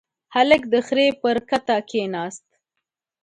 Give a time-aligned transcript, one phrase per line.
[0.35, 2.47] هلک د خرې پر کته کېناست.